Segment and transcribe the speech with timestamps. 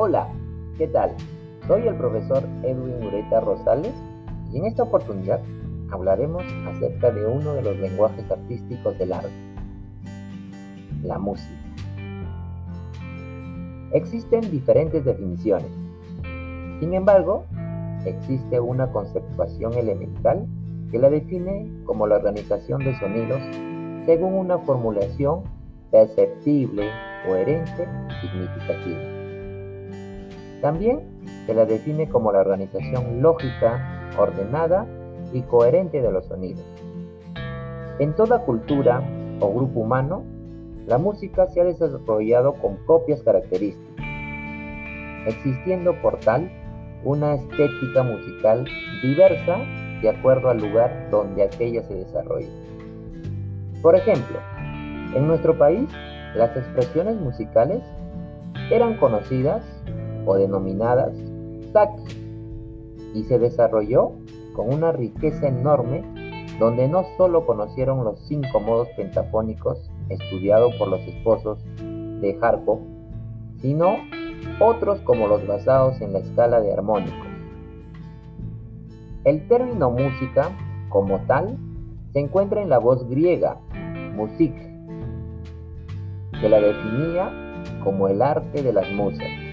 [0.00, 0.28] Hola,
[0.76, 1.10] ¿qué tal?
[1.66, 3.92] Soy el profesor Edwin Ureta Rosales
[4.52, 5.40] y en esta oportunidad
[5.90, 9.32] hablaremos acerca de uno de los lenguajes artísticos del arte,
[11.02, 11.50] la música.
[13.90, 15.72] Existen diferentes definiciones.
[16.78, 17.42] Sin embargo,
[18.04, 20.46] existe una conceptuación elemental
[20.92, 23.42] que la define como la organización de sonidos
[24.06, 25.42] según una formulación
[25.90, 26.88] perceptible,
[27.26, 29.17] coherente y significativa.
[30.60, 31.00] También
[31.46, 34.86] se la define como la organización lógica, ordenada
[35.32, 36.64] y coherente de los sonidos.
[37.98, 39.02] En toda cultura
[39.40, 40.24] o grupo humano,
[40.86, 44.04] la música se ha desarrollado con propias características,
[45.26, 46.50] existiendo por tal
[47.04, 48.64] una estética musical
[49.02, 49.58] diversa
[50.02, 52.48] de acuerdo al lugar donde aquella se desarrolla.
[53.82, 54.38] Por ejemplo,
[55.14, 55.88] en nuestro país,
[56.34, 57.82] las expresiones musicales
[58.70, 59.62] eran conocidas
[60.26, 61.12] o denominadas
[61.72, 62.02] taki
[63.14, 64.12] y se desarrolló
[64.54, 66.02] con una riqueza enorme
[66.58, 72.80] donde no solo conocieron los cinco modos pentafónicos estudiados por los esposos de Harpo,
[73.60, 73.96] sino
[74.60, 77.28] otros como los basados en la escala de armónicos.
[79.24, 80.50] El término música,
[80.88, 81.56] como tal,
[82.12, 83.58] se encuentra en la voz griega,
[84.14, 84.54] musik,
[86.40, 87.30] que la definía
[87.84, 89.47] como el arte de las musas.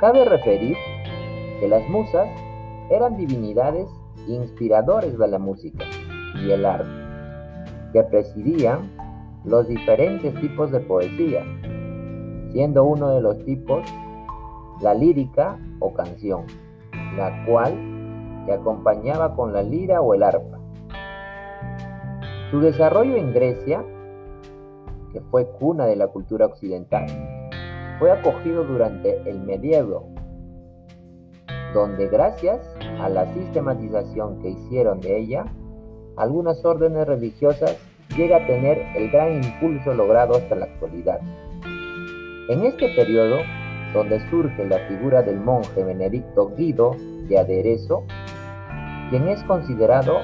[0.00, 0.78] Cabe referir
[1.60, 2.26] que las musas
[2.88, 3.86] eran divinidades
[4.26, 5.84] inspiradores de la música
[6.42, 6.88] y el arte,
[7.92, 8.90] que presidían
[9.44, 11.44] los diferentes tipos de poesía,
[12.50, 13.86] siendo uno de los tipos
[14.80, 16.46] la lírica o canción,
[17.18, 17.74] la cual
[18.46, 20.58] se acompañaba con la lira o el arpa.
[22.50, 23.84] Su desarrollo en Grecia
[25.12, 27.06] que fue cuna de la cultura occidental,
[28.00, 30.08] fue acogido durante el medievo,
[31.74, 32.58] donde gracias
[32.98, 35.44] a la sistematización que hicieron de ella,
[36.16, 37.76] algunas órdenes religiosas
[38.16, 41.20] llega a tener el gran impulso logrado hasta la actualidad.
[42.48, 43.36] En este periodo,
[43.92, 46.96] donde surge la figura del monje Benedicto Guido
[47.28, 48.04] de Aderezo,
[49.10, 50.16] quien es considerado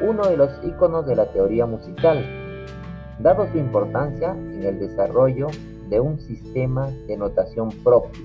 [0.00, 2.24] uno de los íconos de la teoría musical,
[3.20, 5.46] dado su importancia en el desarrollo
[5.90, 8.22] de un sistema de notación propio,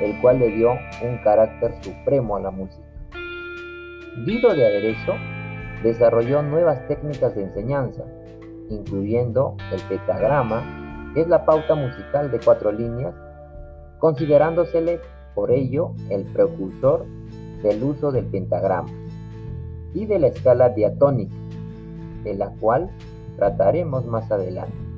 [0.00, 0.72] el cual le dio
[1.02, 2.84] un carácter supremo a la música.
[4.26, 5.14] Guido de Aderezo
[5.82, 8.04] desarrolló nuevas técnicas de enseñanza,
[8.68, 13.14] incluyendo el pentagrama, que es la pauta musical de cuatro líneas,
[13.98, 15.00] considerándosele
[15.34, 17.06] por ello el precursor
[17.62, 18.90] del uso del pentagrama
[19.94, 21.34] y de la escala diatónica,
[22.24, 22.90] de la cual
[23.36, 24.91] trataremos más adelante.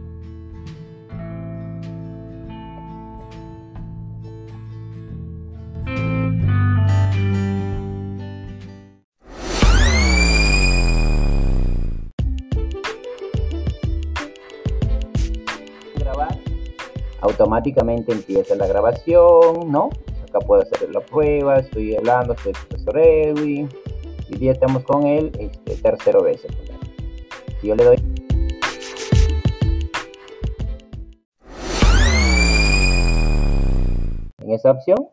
[17.24, 19.88] Automáticamente empieza la grabación, ¿no?
[20.28, 23.68] Acá puedo hacer la prueba, estoy hablando, soy el profesor Edwin.
[24.28, 26.46] y día estamos con él este, tercero vez.
[27.60, 27.96] Si yo le doy
[34.38, 35.08] en esa opción.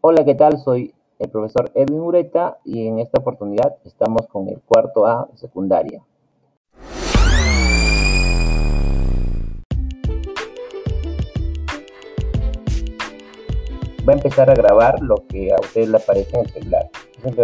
[0.00, 0.58] Hola, ¿qué tal?
[0.58, 6.02] Soy el profesor Edwin Ureta y en esta oportunidad estamos con el cuarto A secundaria.
[14.06, 16.90] Va a empezar a grabar lo que a usted le aparece en el celular.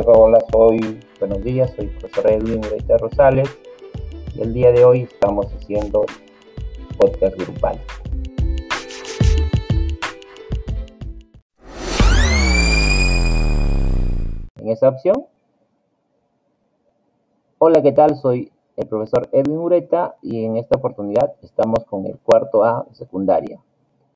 [0.04, 3.48] Hola, soy, buenos días, soy el profesor Edwin Ureta Rosales
[4.34, 6.04] y el día de hoy estamos haciendo
[6.98, 7.80] podcast grupal.
[14.56, 15.24] en esa opción.
[17.56, 18.16] Hola, ¿qué tal?
[18.16, 23.60] Soy el profesor Edwin Ureta y en esta oportunidad estamos con el cuarto A secundaria.